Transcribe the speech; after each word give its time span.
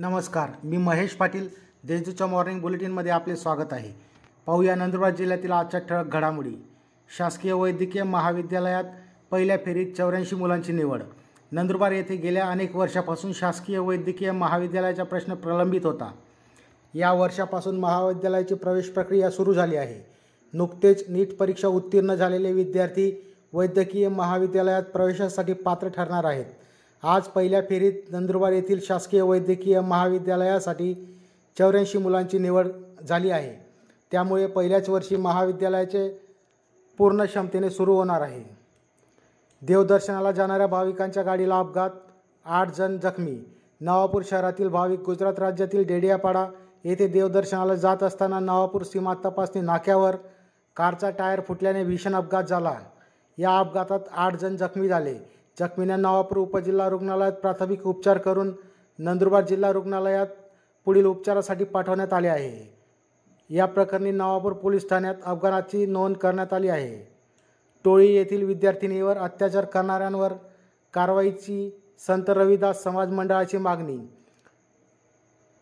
नमस्कार 0.00 0.50
मी 0.64 0.76
महेश 0.76 1.10
पाटील. 1.10 1.48
देशदूतच्या 1.84 2.26
मॉर्निंग 2.26 2.60
बुलेटिनमध्ये 2.60 3.12
आपले 3.12 3.36
स्वागत 3.36 3.72
आहे. 3.72 3.92
पाहूया 4.46 4.74
नंदुरबार 4.74 5.10
जिल्ह्यातील 5.10 5.52
आजच्या 5.52 5.80
ठळक 5.80 6.06
घडामोडी. 6.06 6.50
शासकीय 7.16 7.52
वैद्यकीय 7.52 8.02
महाविद्यालयात 8.02 8.84
पहिल्या 9.30 9.56
फेरीत 9.56 9.92
चौऱ्याऐंशी 9.94 10.36
मुलांची 10.36 10.72
निवड. 10.72 11.02
नंदुरबार 11.52 11.92
येथे 11.92 12.16
गेल्या 12.16 12.46
अनेक 12.46 12.76
वर्षापासून 12.76 13.32
शासकीय 13.32 13.78
वैद्यकीय 13.78 14.30
महाविद्यालयाचा 14.30 15.04
प्रश्न 15.04 15.34
प्रलंबित 15.34 15.86
होता. 15.86 16.12
या 16.94 17.12
वर्षापासून 17.12 17.76
महाविद्यालयाची 17.76 18.54
प्रवेश 18.54 18.88
प्रक्रिया 18.88 19.30
सुरू 19.30 19.54
झाली 19.54 19.76
आहे. 19.76 20.06
नुकतेच 20.52 21.10
नीट 21.10 21.36
परीक्षा 21.36 21.68
उत्तीर्ण 21.68 22.14
झालेले 22.14 22.52
विद्यार्थी 22.52 23.34
वैद्यकीय 23.52 24.08
महाविद्यालयात 24.08 24.82
प्रवेशासाठी 24.82 25.52
पात्र 25.52 25.88
ठरणार 25.88 26.24
आहेत. 26.24 26.46
आज 27.02 27.22
पहिल्या 27.22 27.60
फेरीत 27.60 27.92
नंदुरबार 28.10 28.52
येथील 28.52 28.80
शासकीय 28.82 29.22
वैद्यकीय 29.22 29.80
महाविद्यालयासाठी 29.80 31.18
चौऱ्याऐंशी 31.58 31.98
मुलांची 31.98 32.38
निवड 32.38 32.68
झाली 33.08 33.30
आहे. 33.30 33.66
त्यामुळे 34.12 34.46
पहिल्याच 34.46 34.88
वर्षी 34.88 35.16
महाविद्यालयाचे 35.16 36.20
पूर्ण 36.98 37.24
क्षमतेने 37.24 37.70
सुरू 37.70 37.94
होणार 37.94 38.20
आहे. 38.20 38.56
देवदर्शनाला 39.62 40.32
जाणाऱ्या 40.32 40.66
भाविकांच्या 40.66 41.22
गाडीला 41.22 41.58
अपघात 41.58 41.90
आठ 42.44 42.74
जण 42.74 42.98
जखमी. 42.98 43.38
नवापूर 43.80 44.22
शहरातील 44.26 44.68
भाविक 44.68 45.00
गुजरात 45.00 45.38
राज्यातील 45.38 45.84
डेडियापाडा 45.86 46.46
येथे 46.84 47.06
देवदर्शनाला 47.06 47.74
जात 47.74 48.02
असताना 48.02 48.40
नवापूर 48.40 48.82
सीमा 48.82 49.14
तपासणी 49.14 49.60
नाक्यावर 49.60 50.16
कारचा 50.76 51.10
टायर 51.10 51.40
फुटल्याने 51.40 51.84
भीषण 51.84 52.14
अपघात 52.14 52.44
झाला. 52.44 52.74
या 53.38 53.58
अपघातात 53.58 54.00
आठ 54.12 54.40
जण 54.40 54.56
जखमी 54.56 54.88
झाले. 54.88 55.37
जखमींना 55.60 55.96
नवापूर 55.96 56.38
उपजिल्हा 56.38 56.88
रुग्णालयात 56.88 57.32
प्राथमिक 57.32 57.86
उपचार 57.86 58.18
करून 58.18 58.52
नंदुरबार 58.98 59.44
जिल्हा 59.44 59.72
रुग्णालयात 59.72 60.26
पुढील 60.86 61.04
उपचारासाठी 61.04 61.64
पाठवण्यात 61.64 62.12
आले 62.12 62.28
आहे. 62.28 62.78
या 63.50 63.66
प्रकरणी 63.66 64.10
नवापूर 64.10 64.52
पोलीस 64.52 64.88
ठाण्यात 64.90 65.14
अपघाताची 65.24 65.86
नोंद 65.86 66.16
करण्यात 66.16 66.52
आली 66.52 66.68
आहे. 66.68 67.18
टोळी 67.84 68.14
येथील 68.14 68.42
विद्यार्थिनीवर 68.42 69.16
अत्याचार 69.16 69.64
करणाऱ्यांवर 69.64 70.32
कारवाईची 70.94 71.70
संत 72.06 72.30
रविदास 72.30 72.82
समाज 72.82 73.12
मंडळाची 73.12 73.58
मागणी. 73.58 73.98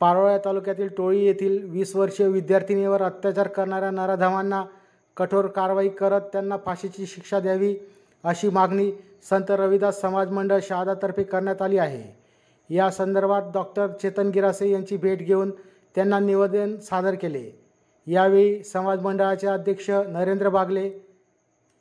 पारोळ्या 0.00 0.38
तालुक्यातील 0.38 0.88
टोळी 0.88 1.24
येथील 1.24 1.70
वीस 1.70 1.96
वर्षीय 1.96 2.26
विद्यार्थिनीवर 2.28 3.02
अत्याचार 3.02 3.48
करणाऱ्या 3.48 3.90
नराधमांना 3.90 4.64
कठोर 5.16 5.46
कारवाई 5.46 5.88
करत 5.88 6.20
त्यांना 6.20 6.56
फाशीची 6.56 7.06
शिक्षा 7.06 7.40
द्यावी 7.40 7.74
अशी 8.24 8.48
मागणी 8.48 8.92
संत 9.28 9.50
रविदास 9.50 10.00
समाज 10.00 10.30
मंडळ 10.30 10.58
शहादातर्फे 10.62 11.22
करण्यात 11.22 11.62
आली 11.62 11.78
आहे. 11.78 12.20
या 12.70 12.90
संदर्भात 12.90 13.42
डॉक्टर 13.54 13.86
चेतन 13.92 14.28
गिरासे 14.28 14.70
यांची 14.70 14.96
भेट 14.96 15.18
घेऊन 15.18 15.50
त्यांना 15.94 16.18
निवेदन 16.18 16.76
सादर 16.78 17.14
केले. 17.14 17.50
यावेळी 18.06 18.62
समाज 18.64 19.00
मंडळाचे 19.00 19.46
अध्यक्ष 19.46 19.90
नरेंद्र 19.90 20.48
बागले 20.48 20.90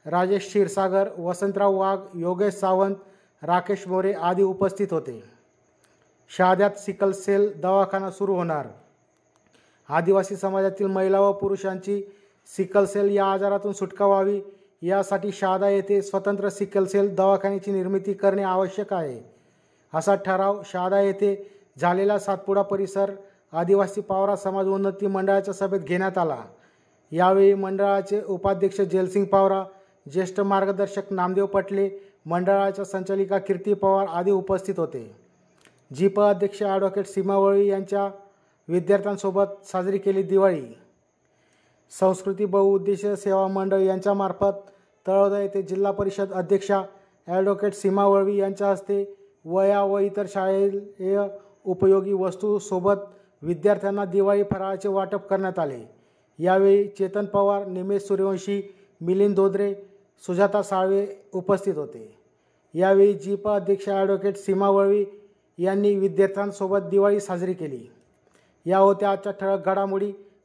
राजेश 0.05 0.47
क्षीरसागर 0.47 1.09
वसंतराव 1.17 1.75
वाघ 1.75 1.99
योगेश 2.13 2.53
सावंत 2.53 2.95
राकेश 3.41 3.87
मोरे 3.87 4.13
आदी 4.13 4.43
उपस्थित 4.43 4.87
होते. 4.91 5.23
शहाद्यात 6.37 6.71
सिकल 6.71 7.11
सेल 7.11 7.61
दवाखाना 7.61 8.11
सुरू 8.11 8.35
होणार. 8.35 8.67
आदिवासी 9.89 10.35
समाजातील 10.35 10.87
महिला 10.87 11.19
व 11.19 11.31
पुरुषांची 11.31 12.01
सिकल 12.47 12.85
सेल 12.85 13.09
या 13.09 13.25
आजारातून 13.25 13.73
सुटका 13.73 14.05
व्हावी 14.05 14.41
यासाठी 14.81 15.31
शहादा 15.31 15.69
येथे 15.69 16.01
स्वतंत्र 16.01 16.49
सिकल 16.49 16.85
सेल 16.85 17.15
दवाखान्याची 17.15 17.71
निर्मिती 17.71 18.13
करणे 18.13 18.43
आवश्यक 18.43 18.93
आहे. 18.93 19.19
असा 19.93 20.15
ठराव 20.15 20.61
शहादा 20.65 21.01
येथे 21.01 21.35
झालेला 21.77 22.19
सातपुडा 22.19 22.61
परिसर 22.61 23.11
आदिवासी 23.51 24.01
पावरा 24.01 24.35
समाज 24.35 24.67
उन्नती 24.67 25.07
मंडळाच्या 25.07 25.53
सभेत 25.53 25.79
घेण्यात 25.79 26.17
आला. 26.17 26.41
यावेळी 27.11 27.53
मंडळाचे 27.53 28.21
उपाध्यक्ष 28.27 28.81
जयसिंग 28.81 29.25
पावरा 29.25 29.63
ज्येष्ठ 30.11 30.39
मार्गदर्शक 30.39 31.11
नामदेव 31.11 31.45
पटले 31.45 31.89
मंडळाच्या 32.25 32.85
संचालिका 32.85 33.37
कीर्ती 33.37 33.73
पवार 33.73 34.07
आदी 34.07 34.31
उपस्थित 34.31 34.79
होते. 34.79 35.15
जीप 35.95 36.19
अध्यक्ष 36.19 36.61
ॲडव्होकेट 36.63 37.07
सीमावळी 37.07 37.67
यांच्या 37.67 38.09
विद्यार्थ्यांसोबत 38.67 39.65
साजरी 39.65 39.97
केली 39.97 40.23
दिवाळी. 40.23 40.65
संस्कृती 41.91 42.45
बहुउद्देशीय 42.45 43.15
सेवा 43.15 43.47
मंडळ 43.47 43.81
यांच्यामार्फत 43.81 44.69
तळोदा 45.05 45.39
येथे 45.41 45.61
जिल्हा 45.61 45.91
परिषद 45.91 46.33
अध्यक्षा 46.33 46.81
ॲडव्होकेट 47.27 47.73
सीमा 47.73 48.05
वळवी 48.05 48.35
यांच्या 48.37 48.69
हस्ते 48.71 49.03
वया 49.45 49.83
व 49.83 49.99
इतर 49.99 50.25
शाळेय 50.29 51.17
उपयोगी 51.65 52.13
वस्तूसोबत 52.13 53.05
विद्यार्थ्यांना 53.41 54.05
दिवाळी 54.05 54.43
फराळाचे 54.43 54.89
वाटप 54.89 55.27
करण्यात 55.27 55.59
आले. 55.59 55.79
यावेळी 56.39 56.87
चेतन 56.97 57.25
पवार 57.25 57.65
निमेश 57.67 58.07
सूर्यवंशी 58.07 58.61
मिलिंद 59.01 59.35
धोद्रे 59.35 59.73
सुजाता 60.23 60.61
साळवे 60.63 61.05
उपस्थित 61.33 61.77
होते. 61.77 62.17
यावेळी 62.73 63.13
जीप 63.13 63.47
अध्यक्ष 63.47 63.89
ॲडव्होकेट 63.89 64.37
सीमा 64.37 64.69
वळवी 64.69 65.03
यांनी 65.57 65.95
विद्यार्थ्यांसोबत 65.95 66.89
दिवाळी 66.89 67.19
साजरी 67.19 67.53
केली. 67.53 67.85
या 68.65 68.77
होत्या 68.77 69.11
आजच्या 69.11 69.31
ठळक 69.31 69.65
घडामोडी. 69.65 70.11